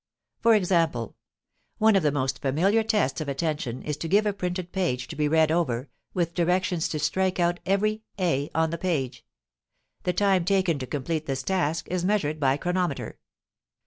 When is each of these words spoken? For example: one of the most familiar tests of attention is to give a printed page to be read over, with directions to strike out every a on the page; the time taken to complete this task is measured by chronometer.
For 0.39 0.55
example: 0.55 1.15
one 1.77 1.95
of 1.95 2.01
the 2.01 2.11
most 2.11 2.41
familiar 2.41 2.81
tests 2.81 3.21
of 3.21 3.29
attention 3.29 3.83
is 3.83 3.97
to 3.97 4.07
give 4.07 4.25
a 4.25 4.33
printed 4.33 4.71
page 4.71 5.07
to 5.09 5.15
be 5.15 5.27
read 5.27 5.51
over, 5.51 5.89
with 6.11 6.33
directions 6.33 6.87
to 6.89 6.97
strike 6.97 7.39
out 7.39 7.59
every 7.67 8.01
a 8.17 8.49
on 8.55 8.71
the 8.71 8.79
page; 8.79 9.23
the 10.01 10.11
time 10.13 10.43
taken 10.43 10.79
to 10.79 10.87
complete 10.87 11.27
this 11.27 11.43
task 11.43 11.87
is 11.89 12.03
measured 12.03 12.39
by 12.39 12.57
chronometer. 12.57 13.19